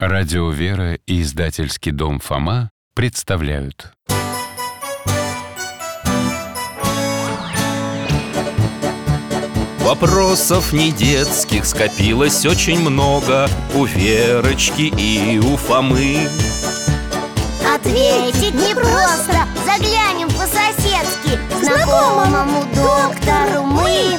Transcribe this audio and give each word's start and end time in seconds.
Радио 0.00 0.48
«Вера» 0.50 0.94
и 0.94 1.22
издательский 1.22 1.90
дом 1.90 2.20
«Фома» 2.20 2.70
представляют. 2.94 3.90
Вопросов 9.80 10.72
не 10.72 10.92
детских 10.92 11.64
скопилось 11.64 12.46
очень 12.46 12.78
много 12.78 13.48
У 13.74 13.86
Верочки 13.86 14.82
и 14.82 15.40
у 15.40 15.56
Фомы. 15.56 16.28
Ответить 17.74 18.54
непросто 18.54 19.48
Заглянем 19.66 20.28
по-соседски 20.28 21.40
к 21.50 21.64
Знакомому 21.64 22.62
доктору 22.72 23.64
мы 23.64 24.16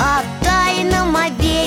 О 0.00 0.20
тайном, 0.42 1.14
о 1.14 1.30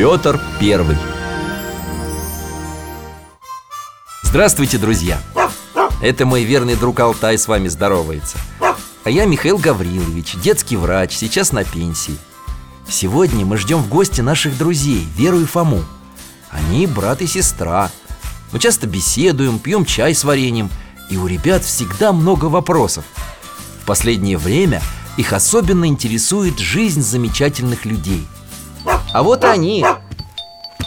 Петр 0.00 0.40
Первый. 0.58 0.96
Здравствуйте, 4.22 4.78
друзья! 4.78 5.20
Это 6.00 6.24
мой 6.24 6.44
верный 6.44 6.74
друг 6.74 7.00
Алтай 7.00 7.36
с 7.36 7.46
вами 7.46 7.68
здоровается. 7.68 8.38
А 9.04 9.10
я 9.10 9.26
Михаил 9.26 9.58
Гаврилович, 9.58 10.36
детский 10.36 10.78
врач, 10.78 11.12
сейчас 11.12 11.52
на 11.52 11.64
пенсии. 11.64 12.16
Сегодня 12.88 13.44
мы 13.44 13.58
ждем 13.58 13.82
в 13.82 13.90
гости 13.90 14.22
наших 14.22 14.56
друзей, 14.56 15.06
Веру 15.18 15.38
и 15.38 15.44
Фому. 15.44 15.84
Они 16.48 16.86
брат 16.86 17.20
и 17.20 17.26
сестра. 17.26 17.90
Мы 18.52 18.58
часто 18.58 18.86
беседуем, 18.86 19.58
пьем 19.58 19.84
чай 19.84 20.14
с 20.14 20.24
вареньем 20.24 20.70
И 21.10 21.18
у 21.18 21.26
ребят 21.26 21.62
всегда 21.62 22.14
много 22.14 22.46
вопросов. 22.46 23.04
В 23.82 23.84
последнее 23.84 24.38
время 24.38 24.80
их 25.18 25.34
особенно 25.34 25.84
интересует 25.84 26.58
жизнь 26.58 27.02
замечательных 27.02 27.84
людей 27.84 28.26
А 29.12 29.22
вот 29.22 29.44
они. 29.44 29.84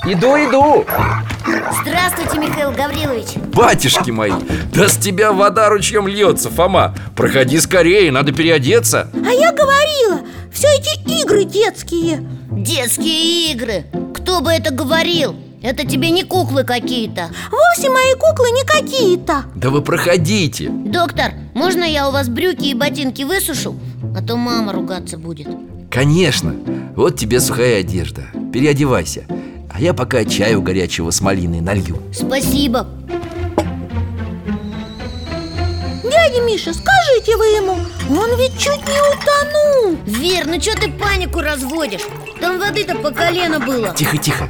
Иду, 0.05 0.35
иду. 0.38 0.85
Здравствуйте, 1.81 2.38
Михаил 2.38 2.71
Гаврилович. 2.71 3.35
Батюшки 3.53 4.11
мои, 4.11 4.31
да 4.73 4.88
с 4.88 4.97
тебя 4.97 5.33
вода 5.33 5.69
ручьем 5.69 6.07
льется, 6.07 6.49
Фома. 6.49 6.95
Проходи 7.15 7.59
скорее, 7.59 8.11
надо 8.11 8.31
переодеться. 8.31 9.09
А 9.13 9.31
я 9.31 9.52
говорила, 9.52 10.21
все 10.53 10.67
эти 10.67 11.21
игры 11.21 11.43
детские. 11.43 12.25
Детские 12.52 13.52
игры? 13.52 13.85
Кто 14.15 14.39
бы 14.41 14.52
это 14.52 14.73
говорил? 14.73 15.35
Это 15.61 15.85
тебе 15.85 16.09
не 16.09 16.23
куклы 16.23 16.63
какие-то. 16.63 17.30
Вовсе 17.52 17.89
мои 17.89 18.13
куклы 18.13 18.52
не 18.52 18.63
какие-то. 18.63 19.45
Да 19.55 19.69
вы 19.69 19.81
проходите. 19.81 20.69
Доктор, 20.69 21.31
можно 21.53 21.83
я 21.83 22.08
у 22.08 22.11
вас 22.11 22.27
брюки 22.30 22.65
и 22.65 22.73
ботинки 22.73 23.23
высушу? 23.23 23.75
А 24.17 24.21
то 24.21 24.35
мама 24.35 24.73
ругаться 24.73 25.17
будет 25.17 25.47
Конечно, 25.94 26.55
вот 26.95 27.19
тебе 27.19 27.39
сухая 27.39 27.81
одежда. 27.81 28.23
Переодевайся. 28.52 29.27
А 29.72 29.80
я 29.80 29.94
пока 29.94 30.25
чаю 30.25 30.59
горячего 30.63 31.11
с 31.11 31.22
малиной 31.22 31.61
налью. 31.61 31.99
Спасибо. 32.11 32.88
Дядя 36.03 36.41
Миша, 36.47 36.73
скажите 36.73 37.38
вы 37.38 37.45
ему 37.45 37.77
Он 38.09 38.39
ведь 38.39 38.58
чуть 38.58 38.81
не 38.88 38.97
утонул. 39.14 39.99
Вер, 40.08 40.48
ну 40.48 40.59
что 40.59 40.76
ты 40.81 40.92
панику 40.92 41.42
разводишь? 41.42 42.08
Там 42.42 42.60
воды-то 42.60 42.95
по 42.95 43.11
колено 43.11 43.60
было. 43.60 43.93
Тихо, 43.95 44.17
тихо. 44.17 44.49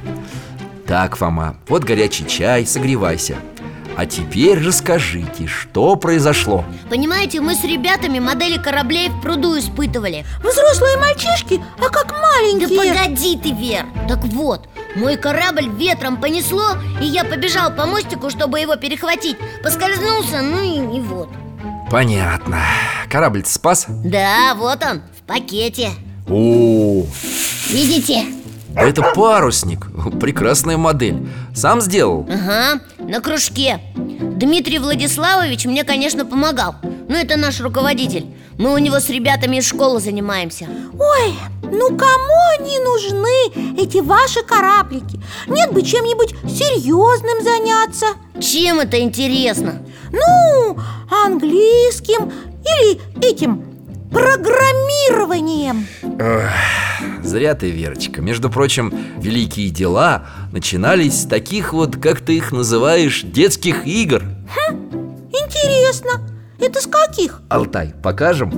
Так, 0.88 1.18
Фома, 1.18 1.58
вот 1.68 1.84
горячий 1.84 2.26
чай, 2.26 2.66
согревайся 2.66 3.36
А 3.96 4.06
теперь 4.08 4.60
расскажите, 4.66 5.48
что 5.48 5.96
произошло? 5.96 6.66
Понимаете, 6.90 7.42
мы 7.42 7.54
с 7.56 7.64
ребятами 7.64 8.20
модели 8.20 8.58
кораблей 8.58 9.10
в 9.10 9.22
пруду 9.22 9.58
испытывали. 9.58 10.26
Взрослые 10.40 10.98
мальчишки, 10.98 11.62
а 11.78 11.90
как 11.90 12.08
Да 12.08 12.18
маленькие 12.20 12.70
погоди 12.78 13.38
ты, 13.38 13.52
Вер. 13.52 13.86
Так 14.08 14.24
вот, 14.26 14.68
мой 14.96 15.16
корабль 15.18 15.70
ветром 15.70 16.18
понесло 16.18 16.76
И 17.02 17.06
я 17.06 17.24
побежал 17.24 17.72
по 17.72 17.86
мостику, 17.86 18.30
чтобы 18.30 18.60
его 18.60 18.76
перехватить. 18.78 19.38
Поскользнулся, 19.64 20.42
ну 20.42 20.62
и, 20.62 20.98
и 20.98 21.00
вот. 21.00 21.30
Понятно. 21.92 22.60
Корабль 23.10 23.46
спас? 23.46 23.86
Да, 23.88 24.56
вот 24.56 24.84
он, 24.84 25.02
в 25.18 25.22
пакете. 25.28 25.92
О, 26.28 27.06
Видите? 27.70 28.26
да 28.76 28.82
это 28.82 29.04
парусник. 29.14 29.88
Прекрасная 30.20 30.78
модель. 30.78 31.28
Сам 31.54 31.80
сделал? 31.80 32.28
Ага, 32.28 32.82
на 33.08 33.22
кружке. 33.22 33.80
Дмитрий 33.96 34.80
Владиславович 34.80 35.66
мне, 35.66 35.84
конечно, 35.84 36.26
помогал. 36.26 36.76
Но 37.08 37.18
это 37.18 37.38
наш 37.38 37.60
руководитель. 37.60 38.26
Мы 38.58 38.74
у 38.74 38.78
него 38.78 39.00
с 39.00 39.10
ребятами 39.10 39.58
из 39.58 39.68
школы 39.68 40.00
занимаемся. 40.00 40.68
Ой, 41.00 41.34
ну 41.64 41.88
кому 41.98 42.34
они 42.60 42.80
нужны, 42.80 43.82
эти 43.82 43.98
ваши 43.98 44.44
кораблики? 44.44 45.20
Нет 45.48 45.72
бы 45.74 45.82
чем-нибудь 45.82 46.36
серьезным 46.50 47.44
заняться. 47.44 48.06
Чем 48.40 48.80
это 48.80 49.00
интересно? 49.00 49.82
Ну, 50.12 50.78
английским 51.26 52.32
или 52.64 53.02
этим 53.26 53.73
программированием. 54.14 55.88
Зря 57.24 57.56
ты, 57.56 57.72
Верочка. 57.72 58.22
Между 58.22 58.50
прочим, 58.50 58.94
великие 59.18 59.70
дела 59.70 60.28
начинались 60.52 61.24
с 61.24 61.26
таких 61.26 61.74
вот, 61.74 61.98
как 61.98 62.22
ты 62.22 62.38
их 62.38 62.52
называешь, 62.52 63.24
детских 63.24 63.88
игр. 63.88 64.24
Интересно, 65.32 66.22
это 66.60 66.80
с 66.80 66.88
каких? 66.88 67.42
Алтай, 67.50 67.94
покажем? 68.04 68.52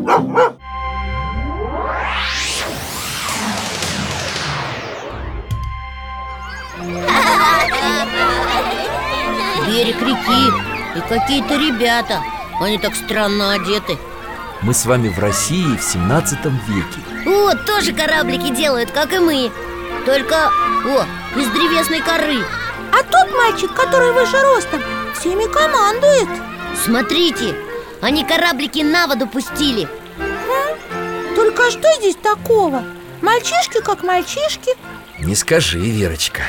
Берег 9.68 10.02
реки 10.02 10.52
и 10.96 11.00
какие-то 11.10 11.56
ребята. 11.56 12.22
Они 12.62 12.78
так 12.78 12.96
странно 12.96 13.54
одеты 13.54 13.98
Мы 14.66 14.74
с 14.74 14.88
вами 14.88 15.10
в 15.10 15.20
России 15.20 15.78
в 15.78 15.84
17 15.84 16.40
веке. 16.44 17.30
О, 17.30 17.54
тоже 17.68 17.94
кораблики 17.94 18.50
делают, 18.50 18.90
как 18.90 19.14
и 19.14 19.20
мы. 19.20 19.52
Только, 20.08 20.48
о, 20.48 21.06
из 21.40 21.48
древесной 21.50 22.00
коры. 22.00 22.44
А 22.92 23.04
тот 23.04 23.32
мальчик, 23.32 23.72
который 23.76 24.12
выше 24.12 24.42
ростом, 24.42 24.82
всеми 25.14 25.46
командует. 25.54 26.28
Смотрите, 26.84 27.56
они 28.02 28.26
кораблики 28.26 28.80
на 28.80 29.06
воду 29.06 29.28
пустили. 29.28 29.88
Только 31.36 31.70
что 31.70 31.88
здесь 32.00 32.16
такого? 32.16 32.84
Мальчишки 33.22 33.82
как 33.84 34.02
мальчишки. 34.02 34.76
Не 35.20 35.36
скажи, 35.36 35.78
Верочка. 35.78 36.42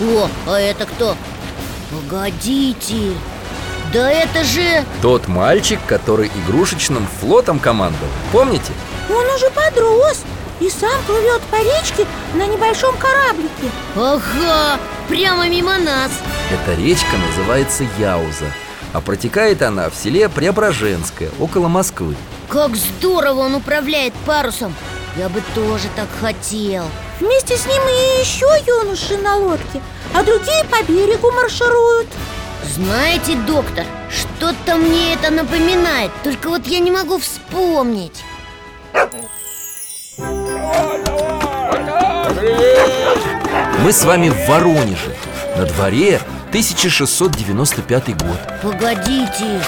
О, 0.00 0.28
а 0.46 0.60
это 0.60 0.86
кто? 0.86 1.16
Погодите 1.90 3.14
Да 3.94 4.10
это 4.10 4.42
же... 4.42 4.84
Тот 5.02 5.28
мальчик, 5.28 5.78
который 5.86 6.28
игрушечным 6.44 7.06
флотом 7.20 7.60
командовал 7.60 8.08
Помните? 8.32 8.72
Он 9.08 9.24
уже 9.36 9.48
подрос 9.50 10.24
и 10.58 10.68
сам 10.68 11.00
плывет 11.06 11.40
по 11.42 11.56
речке 11.56 12.04
на 12.34 12.44
небольшом 12.44 12.96
кораблике. 12.96 13.70
Ага, 13.94 14.80
прямо 15.08 15.48
мимо 15.48 15.78
нас. 15.78 16.10
Эта 16.50 16.74
речка 16.74 17.16
называется 17.28 17.84
Яуза 17.96 18.46
А 18.92 19.00
протекает 19.00 19.62
она 19.62 19.88
в 19.90 19.94
селе 19.94 20.28
Преображенское, 20.28 21.30
около 21.38 21.68
Москвы. 21.68 22.16
Как 22.48 22.74
здорово 22.74 23.42
он 23.42 23.54
управляет 23.54 24.12
парусом! 24.26 24.74
Я 25.16 25.28
бы 25.28 25.40
тоже 25.54 25.86
так 25.94 26.08
хотел. 26.20 26.84
Вместе 27.20 27.56
с 27.56 27.64
ним 27.66 27.80
и 27.80 28.20
еще 28.20 28.48
юноши 28.66 29.16
на 29.18 29.36
лодке 29.36 29.80
А 30.12 30.24
другие 30.24 30.64
по 30.64 30.82
берегу 30.82 31.30
маршируют 31.30 32.08
Знаете, 32.72 33.36
доктор, 33.46 33.84
что-то 34.10 34.76
мне 34.76 35.14
это 35.14 35.30
напоминает 35.30 36.10
Только 36.22 36.48
вот 36.48 36.66
я 36.66 36.78
не 36.80 36.90
могу 36.90 37.18
вспомнить. 37.18 38.24
Мы 43.80 43.92
с 43.92 44.04
вами 44.04 44.30
в 44.30 44.48
Воронеже 44.48 45.14
На 45.56 45.66
дворе 45.66 46.20
1695 46.48 48.16
год. 48.22 48.38
Погодите, 48.62 49.60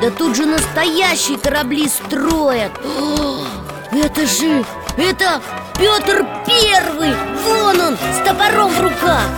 да 0.00 0.10
тут 0.10 0.36
же 0.36 0.46
настоящие 0.46 1.38
корабли 1.38 1.88
строят. 1.88 2.72
О, 2.84 3.44
Это 3.92 4.26
же, 4.26 4.64
это 4.96 5.40
Петр 5.78 6.26
Первый! 6.44 7.14
Вон 7.44 7.80
он, 7.80 7.96
с 7.96 8.26
топором 8.26 8.70
в 8.70 8.80
руках! 8.80 9.28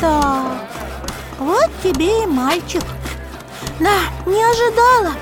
Да, 0.00 0.61
вот 1.42 1.70
тебе 1.82 2.22
и 2.22 2.26
мальчик. 2.26 2.84
Да, 3.80 3.98
не 4.26 4.42
ожидала. 4.42 5.12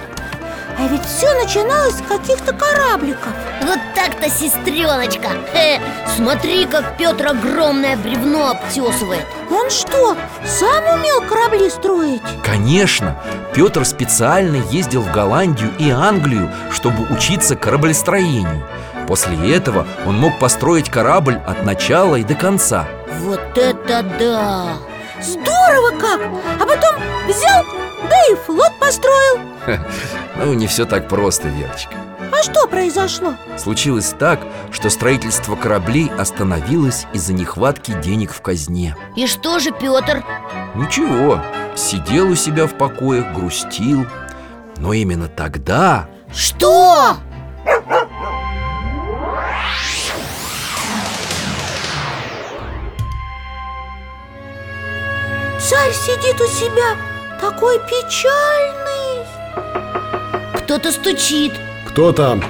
А 0.78 0.86
ведь 0.88 1.04
все 1.04 1.32
начиналось 1.34 1.96
с 1.96 2.02
каких-то 2.02 2.54
корабликов. 2.54 3.32
Вот 3.62 3.78
так-то, 3.94 4.30
сестреночка 4.30 5.28
Хе, 5.52 5.80
Смотри, 6.16 6.64
как 6.64 6.96
Петр 6.96 7.26
огромное 7.26 7.96
бревно 7.96 8.50
обтесывает 8.50 9.26
Он 9.50 9.68
что, 9.68 10.16
сам 10.46 10.84
умел 10.84 11.20
корабли 11.28 11.68
строить? 11.68 12.22
Конечно, 12.42 13.20
Петр 13.54 13.84
специально 13.84 14.56
ездил 14.70 15.02
в 15.02 15.12
Голландию 15.12 15.70
и 15.78 15.90
Англию, 15.90 16.50
чтобы 16.70 17.04
учиться 17.12 17.56
кораблестроению. 17.56 18.66
После 19.06 19.54
этого 19.54 19.86
он 20.06 20.18
мог 20.18 20.38
построить 20.38 20.88
корабль 20.88 21.40
от 21.46 21.64
начала 21.64 22.16
и 22.16 22.24
до 22.24 22.34
конца. 22.34 22.88
Вот 23.22 23.40
это 23.56 24.02
да! 24.18 24.89
Здорово 25.22 25.98
как! 25.98 26.20
А 26.60 26.66
потом 26.66 26.96
взял, 27.28 27.64
да 28.08 28.16
и 28.30 28.34
флот 28.36 28.72
построил 28.80 29.40
Ну, 30.36 30.54
не 30.54 30.66
все 30.66 30.84
так 30.84 31.08
просто, 31.08 31.48
Верочка 31.48 31.94
А 32.32 32.42
что 32.42 32.66
произошло? 32.66 33.34
Случилось 33.58 34.14
так, 34.18 34.40
что 34.72 34.88
строительство 34.90 35.56
кораблей 35.56 36.10
остановилось 36.18 37.06
из-за 37.12 37.32
нехватки 37.34 37.92
денег 38.02 38.32
в 38.32 38.40
казне 38.40 38.96
И 39.16 39.26
что 39.26 39.58
же 39.58 39.70
Петр? 39.70 40.24
Ничего, 40.74 41.40
сидел 41.76 42.30
у 42.30 42.34
себя 42.34 42.66
в 42.66 42.74
покоях, 42.74 43.34
грустил 43.34 44.06
Но 44.78 44.92
именно 44.92 45.28
тогда 45.28 46.08
Что? 46.34 47.16
Царь 55.70 55.92
сидит 55.92 56.40
у 56.40 56.46
себя, 56.48 56.96
такой 57.40 57.78
печальный 57.78 59.24
Кто-то 60.64 60.90
стучит 60.90 61.52
Кто 61.86 62.10
там? 62.10 62.42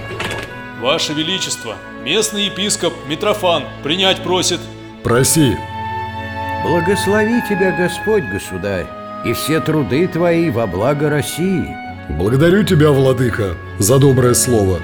Ваше 0.80 1.12
Величество, 1.12 1.76
местный 2.02 2.46
епископ 2.46 2.94
Митрофан 3.06 3.64
принять 3.82 4.22
просит. 4.22 4.58
Проси 5.04 5.54
Благослови 6.64 7.42
тебя 7.46 7.76
Господь, 7.76 8.24
государь, 8.24 8.86
и 9.26 9.34
все 9.34 9.60
труды 9.60 10.08
твои 10.08 10.48
во 10.48 10.66
благо 10.66 11.10
России. 11.10 11.76
Благодарю 12.08 12.62
тебя, 12.62 12.90
владыка, 12.90 13.54
за 13.78 13.98
доброе 13.98 14.32
слово 14.32 14.80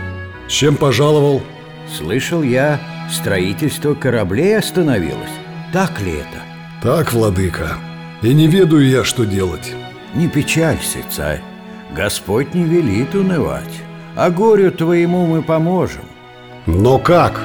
С 0.46 0.52
чем 0.52 0.76
пожаловал? 0.76 1.42
Слышал 1.96 2.42
я, 2.42 2.78
строительство 3.10 3.94
кораблей 3.94 4.58
остановилось. 4.58 5.32
Так 5.72 6.02
ли 6.02 6.16
это? 6.16 6.42
Так, 6.82 7.14
владыка 7.14 7.78
И 8.22 8.32
не 8.32 8.46
ведаю 8.46 8.88
я, 8.88 9.04
что 9.04 9.24
делать 9.24 9.72
Не 10.14 10.28
печалься, 10.28 10.98
царь. 11.10 11.42
Господь 11.94 12.54
не 12.54 12.64
велит 12.64 13.14
унывать. 13.14 13.82
А 14.16 14.30
горю 14.30 14.70
твоему 14.72 15.26
мы 15.26 15.42
поможем. 15.42 16.04
Но 16.66 16.98
как? 16.98 17.40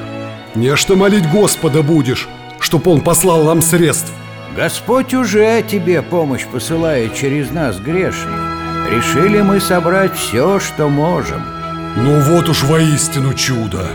Не 0.55 0.75
что 0.75 0.95
молить 0.95 1.29
Господа 1.31 1.83
будешь, 1.83 2.27
чтоб 2.59 2.87
он 2.87 3.01
послал 3.01 3.43
нам 3.43 3.61
средств 3.61 4.11
Господь 4.55 5.13
уже 5.13 5.63
тебе 5.63 6.01
помощь 6.01 6.45
посылает 6.45 7.15
через 7.15 7.51
нас 7.51 7.79
грешных. 7.79 8.35
Решили 8.89 9.41
мы 9.41 9.61
собрать 9.61 10.13
все, 10.15 10.59
что 10.59 10.89
можем. 10.89 11.41
Ну 11.95 12.19
вот 12.21 12.49
уж 12.49 12.63
воистину 12.63 13.33
чудо 13.33 13.85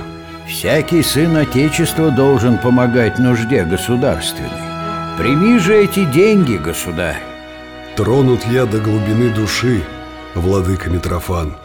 Всякий 0.47 1.03
сын 1.03 1.37
Отечества 1.37 2.11
должен 2.11 2.57
помогать 2.59 3.19
нужде 3.19 3.65
государственной. 3.65 4.76
Прими 5.17 5.59
же 5.59 5.75
эти 5.75 6.05
деньги, 6.05 6.57
государь. 6.57 7.23
Тронут 7.97 8.45
я 8.51 8.67
до 8.67 8.79
глубины 8.79 9.31
души, 9.31 9.83
владыка 10.35 10.91
Митрофан 10.91 11.57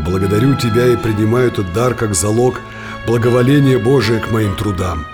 Благодарю 0.00 0.54
тебя 0.54 0.86
и 0.86 0.96
принимаю 0.96 1.48
этот 1.48 1.72
дар 1.72 1.94
как 1.94 2.14
залог 2.14 2.60
благоволения 3.06 3.78
Божия 3.78 4.20
к 4.20 4.30
моим 4.30 4.54
трудам 4.54 5.06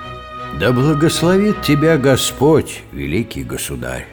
Да 0.59 0.73
благословит 0.73 1.63
тебя 1.63 1.97
Господь, 1.97 2.83
великий 2.91 3.45
государь. 3.45 4.09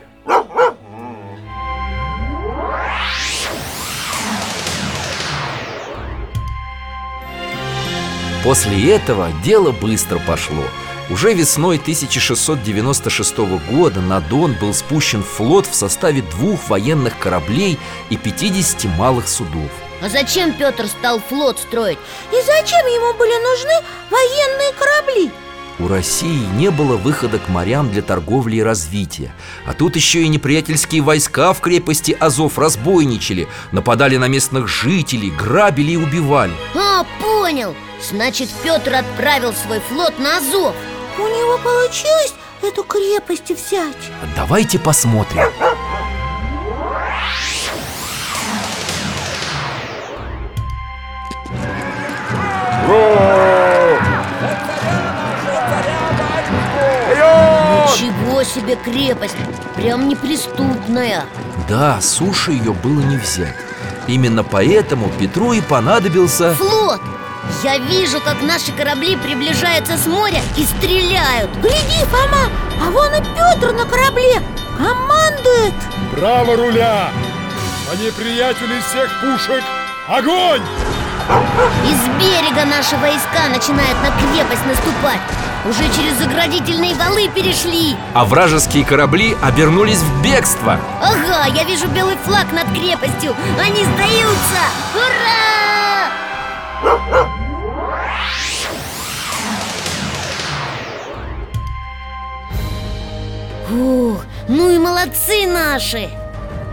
После 8.44 8.94
этого 8.94 9.30
дело 9.44 9.72
быстро 9.72 10.20
пошло. 10.20 10.64
Уже 11.10 11.34
весной 11.34 11.78
1696 11.78 13.38
года 13.70 14.00
на 14.00 14.22
Дон 14.22 14.54
был 14.54 14.74
спущен 14.74 15.22
флот 15.22 15.68
в 15.68 15.76
составе 15.76 16.22
двух 16.22 16.70
военных 16.70 17.20
кораблей 17.20 17.78
и 18.10 18.16
50 18.16 18.86
малых 18.98 19.28
судов. 19.28 19.70
А 20.02 20.10
зачем 20.10 20.54
Петр 20.54 20.88
стал 20.88 21.20
флот 21.20 21.60
строить? 21.60 22.00
И 22.32 22.36
зачем 22.46 22.86
ему 22.88 23.18
были 23.18 23.32
нужны 23.32 23.88
военные 24.10 24.74
корабли? 24.74 25.32
У 25.80 25.88
России 25.88 26.46
не 26.56 26.70
было 26.72 26.98
выхода 26.98 27.40
к 27.40 27.50
морям 27.50 27.90
для 27.90 28.04
торговли 28.04 28.58
и 28.58 28.62
развития 28.62 29.34
А 29.66 29.74
тут 29.74 29.96
еще 29.96 30.22
и 30.22 30.28
неприятельские 30.28 31.02
войска 31.02 31.52
в 31.52 31.62
крепости 31.62 32.16
Азов 32.20 32.60
разбойничали 32.60 33.48
Нападали 33.72 34.18
на 34.18 34.28
местных 34.28 34.68
жителей, 34.68 35.32
грабили 35.32 35.94
и 35.94 35.98
убивали 35.98 36.54
А, 36.76 37.04
понял 37.20 37.76
Значит, 38.08 38.50
Петр 38.64 38.94
отправил 38.94 39.54
свой 39.54 39.80
флот 39.90 40.20
на 40.20 40.38
Азов 40.38 40.76
У 41.18 41.22
него 41.22 41.58
получилось 41.60 42.34
эту 42.62 42.84
крепость 42.84 43.52
взять? 43.52 44.12
Давайте 44.36 44.80
посмотрим. 44.80 45.44
Ничего 57.86 58.44
себе 58.44 58.76
крепость 58.76 59.36
Прям 59.76 60.08
неприступная. 60.08 61.26
Да, 61.68 62.00
суши 62.02 62.52
ее 62.54 62.74
было 62.74 63.00
не 63.02 63.18
взять. 63.18 63.56
Именно 64.08 64.44
поэтому 64.44 65.10
Петру 65.20 65.54
и 65.54 65.62
понадобился 65.62 66.54
Флот! 66.56 67.02
Я 67.64 67.78
вижу, 67.78 68.20
как 68.20 68.42
наши 68.42 68.74
корабли 68.74 69.16
приближаются 69.16 69.98
с 69.98 70.06
моря 70.06 70.42
и 70.58 70.66
стреляют 70.66 71.50
Гляди, 71.62 72.04
Фома, 72.12 72.50
а 72.82 72.92
вон 72.92 73.14
и 73.14 73.22
Петр 73.22 73.72
на 73.72 73.86
корабле 73.86 74.42
Командует 74.78 75.74
Право 76.14 76.58
руля! 76.58 77.10
По 77.90 77.96
неприятелю 77.96 78.78
из 78.78 78.84
всех 78.84 79.10
пушек 79.22 79.64
огонь! 80.10 80.62
Из 81.86 82.00
берега 82.20 82.66
наши 82.66 82.98
войска 82.98 83.48
начинают 83.48 83.98
на 84.02 84.12
крепость 84.12 84.66
наступать 84.66 85.22
Уже 85.66 85.84
через 85.96 86.18
заградительные 86.18 86.96
валы 86.96 87.30
перешли 87.30 87.96
А 88.14 88.26
вражеские 88.26 88.84
корабли 88.84 89.38
обернулись 89.42 90.00
в 90.00 90.22
бегство 90.22 90.78
Ага, 91.02 91.48
я 91.56 91.64
вижу 91.64 91.88
белый 91.88 92.18
флаг 92.26 92.52
над 92.52 92.68
крепостью 92.78 93.34
Они 93.58 93.86
сдаются! 93.86 94.60
Ура! 94.96 95.34
Ух, 103.74 104.26
ну 104.48 104.70
и 104.70 104.78
молодцы 104.78 105.48
наши! 105.48 106.10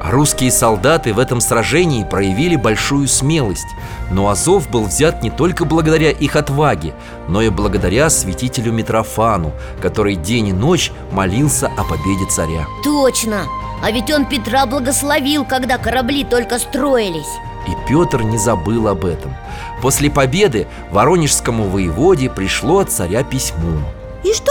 Русские 0.02 0.50
солдаты 0.50 1.12
в 1.12 1.18
этом 1.18 1.40
сражении 1.40 2.04
проявили 2.04 2.56
большую 2.56 3.06
смелость 3.06 3.66
Но 4.10 4.28
Азов 4.30 4.70
был 4.70 4.84
взят 4.84 5.22
не 5.22 5.30
только 5.30 5.66
благодаря 5.66 6.10
их 6.10 6.36
отваге 6.36 6.94
Но 7.28 7.42
и 7.42 7.50
благодаря 7.50 8.08
святителю 8.08 8.72
Митрофану 8.72 9.52
Который 9.82 10.16
день 10.16 10.48
и 10.48 10.52
ночь 10.54 10.90
молился 11.12 11.70
о 11.76 11.84
победе 11.84 12.24
царя 12.30 12.66
Точно! 12.82 13.42
А 13.82 13.90
ведь 13.90 14.10
он 14.10 14.24
Петра 14.24 14.64
благословил, 14.64 15.44
когда 15.44 15.76
корабли 15.76 16.24
только 16.24 16.58
строились 16.58 17.28
И 17.68 17.72
Петр 17.86 18.22
не 18.22 18.38
забыл 18.38 18.88
об 18.88 19.04
этом 19.04 19.34
После 19.82 20.10
победы 20.10 20.66
Воронежскому 20.90 21.64
воеводе 21.64 22.30
пришло 22.30 22.78
от 22.78 22.90
царя 22.90 23.22
письмо 23.22 23.82
И 24.24 24.32
что? 24.32 24.49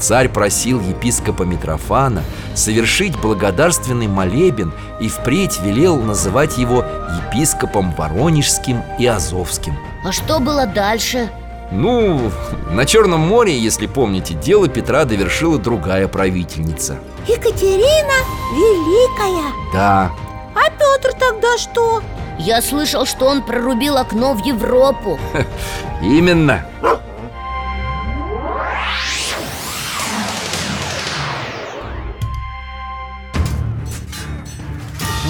Царь 0.00 0.30
просил 0.30 0.80
епископа 0.80 1.42
Митрофана 1.42 2.22
совершить 2.54 3.16
благодарственный 3.20 4.08
молебен 4.08 4.72
и 4.98 5.08
впредь 5.08 5.60
велел 5.60 5.96
называть 5.98 6.56
его 6.56 6.84
епископом 7.28 7.92
Воронежским 7.94 8.82
и 8.98 9.06
Азовским. 9.06 9.76
А 10.04 10.10
что 10.10 10.40
было 10.40 10.66
дальше? 10.66 11.30
Ну, 11.70 12.32
на 12.72 12.84
Черном 12.86 13.20
море, 13.20 13.56
если 13.56 13.86
помните, 13.86 14.34
дело 14.34 14.68
Петра 14.68 15.04
довершила 15.04 15.58
другая 15.58 16.08
правительница. 16.08 16.98
Екатерина 17.28 18.14
Великая 18.52 19.52
Да, 19.72 20.10
А 20.56 20.70
Петр 20.70 21.14
тогда 21.16 21.58
что? 21.58 22.02
Я 22.38 22.62
слышал, 22.62 23.04
что 23.04 23.26
он 23.26 23.42
прорубил 23.42 23.98
окно 23.98 24.32
в 24.32 24.44
Европу 24.44 25.20
именно. 26.02 26.64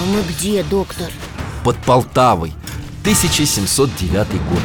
А 0.01 0.03
мы 0.05 0.23
где, 0.23 0.63
доктор? 0.63 1.11
Под 1.63 1.77
Полтавой 1.77 2.53
1709 3.01 4.27
год. 4.49 4.59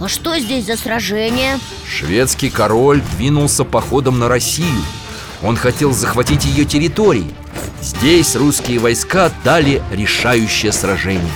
А 0.00 0.08
что 0.08 0.36
здесь 0.40 0.66
за 0.66 0.76
сражение? 0.76 1.60
Шведский 1.88 2.50
король 2.50 3.00
двинулся 3.16 3.62
походом 3.62 4.18
на 4.18 4.26
Россию. 4.26 4.82
Он 5.44 5.56
хотел 5.56 5.92
захватить 5.92 6.44
ее 6.44 6.64
территории. 6.64 7.32
Здесь 7.80 8.34
русские 8.34 8.80
войска 8.80 9.30
дали 9.44 9.80
решающее 9.92 10.72
сражение. 10.72 11.32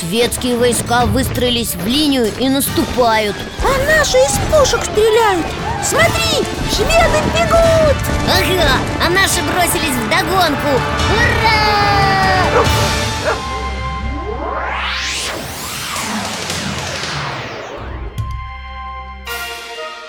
Шведские 0.00 0.56
войска 0.56 1.04
выстроились 1.04 1.74
в 1.74 1.86
линию 1.86 2.30
и 2.38 2.48
наступают. 2.48 3.36
А 3.62 3.98
наши 3.98 4.16
из 4.16 4.38
пушек 4.50 4.82
стреляют. 4.82 5.44
Смотри, 5.84 6.46
шведы 6.74 7.20
бегут. 7.34 7.96
Ага, 8.26 8.72
а 9.04 9.10
наши 9.10 9.42
бросились 9.42 9.96
в 9.96 10.08
догонку. 10.08 10.80
Ура! 11.12 12.15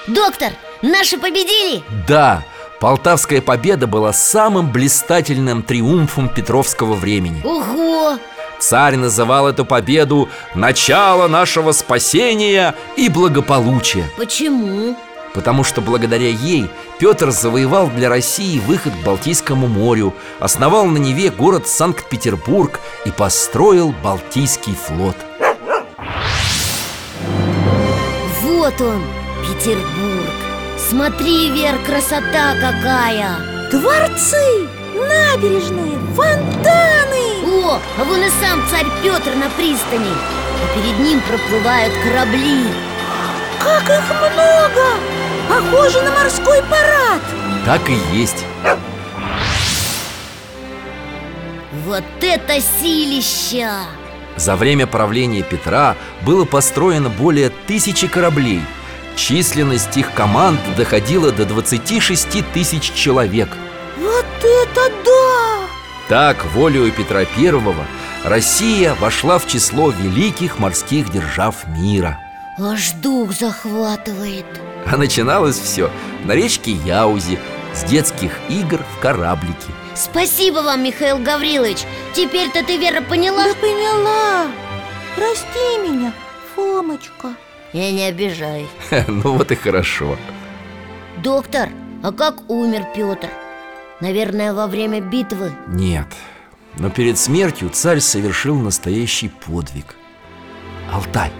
Доктор, 0.07 0.53
наши 0.81 1.17
победили? 1.17 1.83
Да, 2.07 2.43
Полтавская 2.79 3.41
победа 3.41 3.87
была 3.87 4.13
самым 4.13 4.71
блистательным 4.71 5.63
триумфом 5.63 6.29
Петровского 6.29 6.93
времени 6.93 7.41
Ого! 7.43 8.17
Царь 8.59 8.95
называл 8.95 9.47
эту 9.47 9.65
победу 9.65 10.29
«начало 10.55 11.27
нашего 11.27 11.71
спасения 11.71 12.75
и 12.95 13.09
благополучия» 13.09 14.09
Почему? 14.17 14.95
Потому 15.33 15.63
что 15.63 15.81
благодаря 15.81 16.29
ей 16.29 16.69
Петр 16.99 17.31
завоевал 17.31 17.87
для 17.89 18.09
России 18.09 18.59
выход 18.59 18.93
к 18.93 19.05
Балтийскому 19.05 19.67
морю 19.67 20.13
Основал 20.39 20.85
на 20.85 20.97
Неве 20.97 21.29
город 21.29 21.67
Санкт-Петербург 21.67 22.79
и 23.05 23.11
построил 23.11 23.93
Балтийский 24.03 24.75
флот. 24.75 25.15
Вот 28.43 28.81
он, 28.81 29.03
Петербург. 29.41 30.33
Смотри, 30.89 31.51
Вер, 31.51 31.77
красота 31.85 32.53
какая. 32.61 33.37
Дворцы, 33.71 34.67
набережные, 34.95 35.97
фонтаны. 36.15 37.63
О, 37.65 37.79
а 37.97 38.03
вон 38.03 38.21
и 38.21 38.29
сам 38.41 38.61
царь 38.69 38.87
Петр 39.01 39.35
на 39.35 39.49
пристани. 39.49 40.13
А 40.63 40.75
перед 40.75 40.99
ним 40.99 41.21
проплывают 41.21 41.93
корабли. 42.03 42.67
Как 43.59 43.83
их 43.89 44.09
много! 44.09 45.16
Похоже 45.49 46.01
на 46.03 46.11
морской 46.11 46.61
парад. 46.63 47.21
Так 47.65 47.89
и 47.89 47.97
есть. 48.15 48.45
Вот 51.85 52.03
это 52.21 52.59
силища! 52.61 53.71
За 54.35 54.55
время 54.55 54.87
правления 54.87 55.41
Петра 55.41 55.95
было 56.23 56.45
построено 56.45 57.09
более 57.09 57.49
тысячи 57.49 58.07
кораблей. 58.07 58.61
Численность 59.15 59.97
их 59.97 60.13
команд 60.13 60.59
доходила 60.75 61.31
до 61.31 61.45
26 61.45 62.51
тысяч 62.53 62.93
человек. 62.93 63.49
Вот 63.97 64.25
это 64.43 64.91
да! 65.03 65.67
Так, 66.07 66.45
волею 66.53 66.91
Петра 66.91 67.21
I 67.21 67.53
Россия 68.23 68.93
вошла 68.95 69.39
в 69.39 69.47
число 69.47 69.89
великих 69.89 70.59
морских 70.59 71.11
держав 71.11 71.67
мира. 71.67 72.19
Аж 72.59 72.91
дух 72.93 73.31
захватывает 73.33 74.45
А 74.91 74.97
начиналось 74.97 75.59
все 75.59 75.91
на 76.23 76.33
речке 76.33 76.71
Яузи 76.71 77.39
С 77.73 77.83
детских 77.83 78.31
игр 78.49 78.79
в 78.95 79.01
кораблике. 79.01 79.71
Спасибо 79.95 80.59
вам, 80.59 80.83
Михаил 80.83 81.17
Гаврилович. 81.17 81.79
Теперь-то 82.13 82.63
ты, 82.63 82.77
Вера, 82.77 83.01
поняла? 83.01 83.45
Да 83.45 83.53
поняла. 83.55 84.47
Прости 85.15 85.77
меня, 85.83 86.13
Фомочка. 86.55 87.35
Я 87.73 87.91
не 87.91 88.03
обижаюсь 88.03 88.69
Ну 89.07 89.33
вот 89.33 89.51
и 89.51 89.55
хорошо. 89.55 90.17
Доктор, 91.23 91.69
а 92.03 92.11
как 92.11 92.49
умер 92.49 92.85
Петр? 92.95 93.29
Наверное, 93.99 94.53
во 94.53 94.67
время 94.67 95.01
битвы? 95.01 95.51
Нет, 95.67 96.07
но 96.77 96.89
перед 96.89 97.17
смертью 97.17 97.69
царь 97.69 97.99
совершил 97.99 98.55
настоящий 98.55 99.29
подвиг. 99.29 99.95
Алтай 100.91 101.31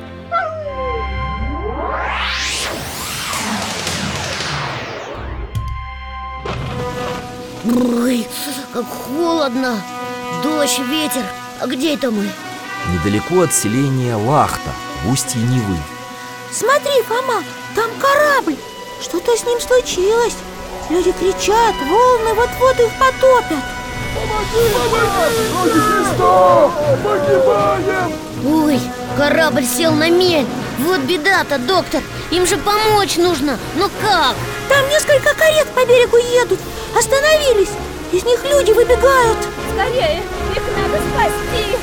Ой, 7.75 8.25
как 8.73 8.85
холодно. 8.85 9.81
Дождь, 10.41 10.79
ветер. 10.79 11.23
А 11.59 11.67
где 11.67 11.95
это 11.95 12.11
мы? 12.11 12.29
Недалеко 12.93 13.41
от 13.41 13.53
селения 13.53 14.15
Лахта, 14.15 14.69
в 15.03 15.11
устье 15.11 15.41
Невы. 15.41 15.75
Смотри, 16.49 17.01
Фома, 17.07 17.43
там 17.75 17.89
корабль. 17.99 18.55
Что-то 19.01 19.35
с 19.35 19.43
ним 19.45 19.59
случилось. 19.59 20.35
Люди 20.89 21.11
кричат, 21.11 21.75
волны 21.89 22.33
вот-вот 22.35 22.79
их 22.79 22.91
потопят. 22.97 23.63
Ой, 28.45 28.79
корабль 29.17 29.65
сел 29.65 29.91
на 29.91 30.09
мель. 30.09 30.47
Вот 30.79 31.01
беда-то, 31.01 31.57
доктор. 31.57 32.01
Им 32.31 32.45
же 32.47 32.55
помочь 32.57 33.17
нужно. 33.17 33.59
Но 33.75 33.89
как? 34.01 34.35
Там 34.69 34.87
несколько 34.89 35.33
карет 35.33 35.67
по 35.69 35.85
берегу 35.85 36.17
едут 36.17 36.59
Остановились! 36.95 37.69
Из 38.11 38.23
них 38.23 38.43
люди 38.45 38.71
выбегают! 38.71 39.37
Скорее, 39.73 40.21
их 40.55 40.63
надо 40.77 41.01
спасти! 41.11 41.77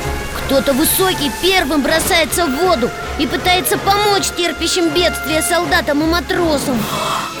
Кто-то 0.45 0.73
высокий 0.73 1.31
первым 1.41 1.81
бросается 1.81 2.45
в 2.45 2.55
воду 2.57 2.89
И 3.17 3.25
пытается 3.25 3.79
помочь 3.79 4.29
терпящим 4.37 4.89
бедствия 4.89 5.41
солдатам 5.41 6.03
и 6.03 6.05
матросам. 6.05 6.81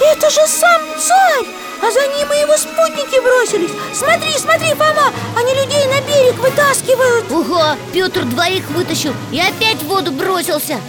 Это 0.01 0.29
же 0.29 0.41
сам 0.47 0.81
царь! 0.99 1.45
А 1.81 1.91
за 1.91 1.99
ним 2.15 2.31
и 2.31 2.39
его 2.39 2.57
спутники 2.57 3.21
бросились! 3.21 3.71
Смотри, 3.93 4.31
смотри, 4.37 4.73
Фома! 4.73 5.11
Они 5.37 5.53
людей 5.53 5.85
на 5.85 6.01
берег 6.07 6.35
вытаскивают! 6.39 7.31
Ого, 7.31 7.75
Петр 7.93 8.23
двоих 8.23 8.69
вытащил 8.69 9.13
и 9.31 9.39
опять 9.39 9.81
в 9.81 9.87
воду 9.87 10.11
бросился. 10.11 10.79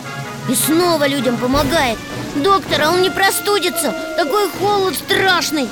И 0.48 0.54
снова 0.54 1.06
людям 1.06 1.36
помогает. 1.38 1.98
Доктор, 2.36 2.82
а 2.82 2.90
он 2.90 3.02
не 3.02 3.10
простудится. 3.10 3.94
Такой 4.16 4.48
холод 4.60 4.94
страшный 4.94 5.68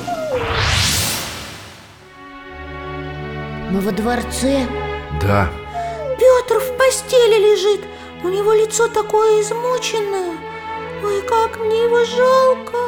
Мы 3.71 3.81
во 3.81 3.93
дворце. 3.93 4.67
Да, 5.21 5.51
Петр 6.19 6.61
в 6.61 6.77
постели 6.77 7.53
лежит. 7.53 7.81
У 8.23 8.29
него 8.29 8.53
лицо 8.53 8.89
такое 8.89 9.43
измученное. 9.43 10.37
Ой, 11.03 11.23
как 11.23 11.59
мне 11.59 11.85
его 11.85 12.05
жалко. 12.05 12.79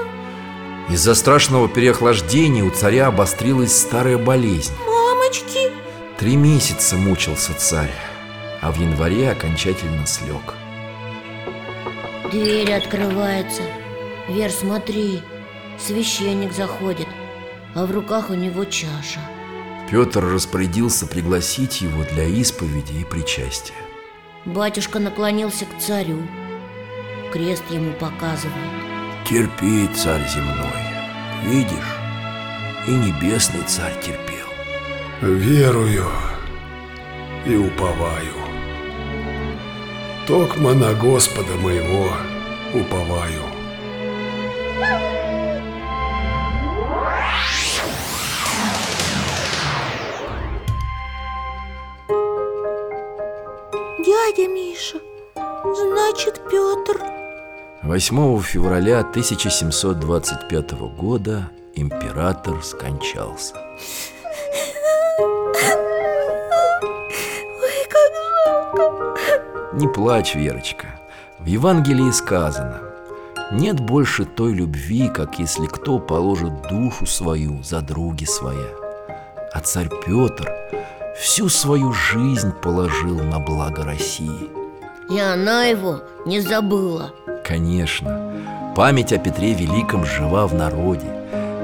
Из-за 0.88 1.14
страшного 1.14 1.68
переохлаждения 1.68 2.62
у 2.62 2.70
царя 2.70 3.08
обострилась 3.08 3.76
старая 3.76 4.18
болезнь. 4.18 4.72
Мамочки! 4.86 5.72
Три 6.18 6.36
месяца 6.36 6.96
мучился 6.96 7.52
царь, 7.54 7.92
а 8.62 8.70
в 8.72 8.80
январе 8.80 9.30
окончательно 9.30 10.06
слег. 10.06 10.54
Дверь 12.30 12.72
открывается. 12.72 13.62
Вер, 14.28 14.50
смотри. 14.50 15.22
Священник 15.78 16.52
заходит 16.52 17.08
А 17.76 17.84
в 17.84 17.90
руках 17.90 18.30
у 18.30 18.34
него 18.34 18.64
чаша. 18.64 19.20
Петр 19.90 20.24
распорядился 20.24 21.06
пригласить 21.06 21.82
его 21.82 22.04
для 22.10 22.24
исповеди 22.24 23.00
и 23.02 23.04
причастия. 23.04 23.74
Батюшка 24.46 24.98
наклонился 24.98 25.66
к 25.66 25.78
царю. 25.78 26.22
Крест 27.34 27.64
ему 27.70 27.92
показывает. 27.92 28.56
Терпи, 29.28 29.90
царь 29.94 30.26
земной, 30.26 30.84
видишь, 31.44 31.96
и 32.86 32.92
небесный 32.92 33.62
царь 33.66 34.00
терпел. 34.00 34.46
Верую 35.20 36.06
и 37.44 37.56
уповаю. 37.56 38.36
Токма 40.26 40.72
на 40.72 40.94
Господа 40.94 41.54
моего 41.56 42.10
уповаю. 42.72 43.42
Дядя 54.16 54.48
Миша. 54.48 54.98
Значит, 55.34 56.40
Петр 56.50 57.02
8 57.82 58.40
февраля 58.40 59.00
1725 59.00 60.72
года 60.96 61.50
император 61.74 62.62
скончался. 62.62 63.54
Ой, 67.60 67.86
как 67.90 68.12
жалко. 68.46 69.74
Не 69.74 69.88
плачь, 69.88 70.34
Верочка. 70.34 70.98
В 71.38 71.44
Евангелии 71.46 72.10
сказано 72.10 72.80
Нет 73.52 73.80
больше 73.80 74.24
той 74.24 74.54
любви, 74.54 75.08
как 75.08 75.38
если 75.38 75.66
кто 75.66 75.98
положит 75.98 76.62
душу 76.70 77.04
свою 77.04 77.62
за 77.62 77.82
други 77.82 78.24
своя 78.24 78.70
А 79.52 79.60
царь 79.60 79.90
Петр 80.06 80.50
всю 81.18 81.48
свою 81.48 81.92
жизнь 81.92 82.52
положил 82.62 83.22
на 83.22 83.38
благо 83.38 83.84
России. 83.84 84.50
И 85.10 85.18
она 85.18 85.64
его 85.64 86.00
не 86.24 86.40
забыла 86.40 87.12
Конечно, 87.44 88.32
память 88.74 89.12
о 89.12 89.18
Петре 89.18 89.52
Великом 89.54 90.04
жива 90.04 90.46
в 90.46 90.54
народе. 90.54 91.06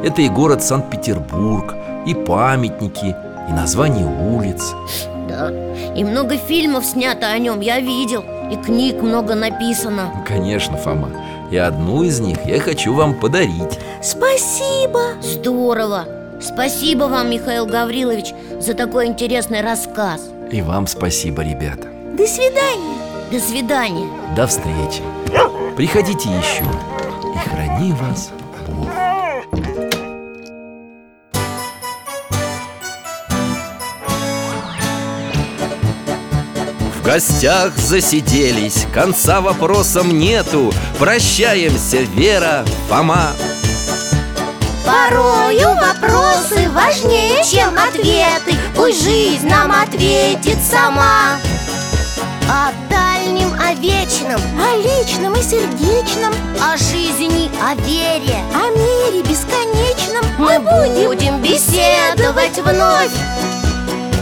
Это 0.05 0.23
и 0.23 0.29
город 0.29 0.63
Санкт-Петербург, 0.63 1.75
и 2.07 2.15
памятники, 2.15 3.17
и 3.49 3.53
название 3.53 4.07
улиц. 4.07 4.75
Да, 5.29 5.51
и 5.95 6.05
много 6.05 6.37
фильмов 6.37 6.85
снято 6.85 7.27
о 7.29 7.39
нем, 7.39 7.61
я 7.61 7.81
видел 7.81 8.25
И 8.51 8.57
книг 8.57 9.01
много 9.01 9.35
написано 9.35 10.11
Конечно, 10.27 10.77
Фома. 10.77 11.11
И 11.51 11.57
одну 11.57 12.03
из 12.03 12.21
них 12.21 12.45
я 12.45 12.61
хочу 12.61 12.95
вам 12.95 13.19
подарить. 13.19 13.79
Спасибо 14.03 15.01
Здорово 15.23 16.05
Спасибо 16.43 17.05
вам, 17.05 17.31
Михаил 17.31 17.67
Гаврилович, 17.67 18.35
за 18.61 18.75
такой 18.75 19.07
интересный 19.07 19.61
рассказ 19.61 20.29
И 20.51 20.61
вам 20.61 20.87
спасибо, 20.87 21.43
ребята. 21.43 21.89
До 22.17 22.27
свидания 22.27 22.99
До 23.31 23.39
свидания 23.39 24.09
До 24.37 24.47
встречи. 24.47 25.03
Приходите 25.77 26.29
еще. 26.29 26.65
И 27.35 27.49
храни 27.49 27.93
вас 27.93 28.31
Бог. 28.69 28.89
В 36.95 37.05
гостях 37.05 37.77
засиделись, 37.77 38.87
конца 38.93 39.41
вопросам 39.41 40.19
нету 40.19 40.73
Прощаемся, 40.99 41.99
Вера, 41.99 42.65
Фома 42.89 43.33
Порою 44.85 45.69
вопросы 45.75 46.69
важнее, 46.71 47.43
чем 47.45 47.77
ответы. 47.79 48.57
Пусть 48.75 49.03
жизнь 49.03 49.49
нам 49.49 49.73
ответит 49.73 50.59
сама. 50.63 51.39
О 52.49 52.73
дальнем, 52.91 53.55
о 53.61 53.75
вечном, 53.75 54.41
О 54.61 54.77
личном 54.77 55.35
и 55.35 55.43
сердечном. 55.43 56.33
О 56.61 56.77
жизни, 56.77 57.51
о 57.63 57.75
вере 57.75 58.37
О 58.55 58.69
мире 58.71 59.23
бесконечном. 59.23 60.25
Мы 60.39 60.59
будем 60.59 61.41
беседовать 61.41 62.59
вновь. 62.59 63.13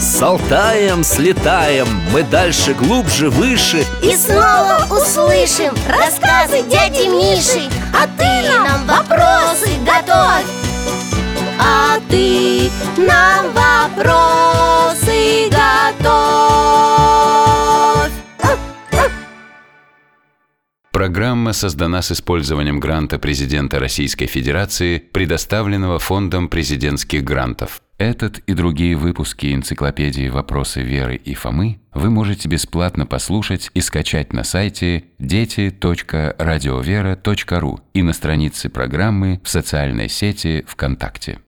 С 0.00 0.22
Алтаем 0.22 1.04
слетаем, 1.04 1.86
мы 2.10 2.22
дальше, 2.22 2.72
глубже, 2.72 3.28
выше. 3.28 3.84
И 4.02 4.16
снова 4.16 4.86
услышим 4.90 5.74
рассказы 5.86 6.62
дяди 6.62 7.06
Миши. 7.06 7.68
А 7.94 8.06
ты 8.06 8.48
нам 8.48 8.86
вопросы 8.86 9.68
готовь. 9.84 10.16
А 10.16 10.19
нам 12.98 13.52
вопросы 13.52 15.48
готовь 15.50 16.30
Программа 21.00 21.54
создана 21.54 22.02
с 22.02 22.12
использованием 22.12 22.78
гранта 22.78 23.18
президента 23.18 23.78
Российской 23.78 24.26
Федерации, 24.26 24.98
предоставленного 24.98 25.98
Фондом 25.98 26.48
президентских 26.48 27.24
грантов. 27.24 27.80
Этот 27.96 28.40
и 28.40 28.52
другие 28.54 28.96
выпуски 28.96 29.54
энциклопедии 29.54 30.28
«Вопросы 30.28 30.82
Веры 30.82 31.14
и 31.16 31.34
Фомы» 31.34 31.80
вы 31.94 32.10
можете 32.10 32.48
бесплатно 32.48 33.06
послушать 33.06 33.70
и 33.72 33.80
скачать 33.80 34.32
на 34.32 34.42
сайте 34.42 35.04
дети.радиовера.ру 35.18 37.80
и 37.94 38.02
на 38.02 38.12
странице 38.12 38.68
программы 38.68 39.40
в 39.44 39.48
социальной 39.48 40.08
сети 40.08 40.64
ВКонтакте. 40.66 41.38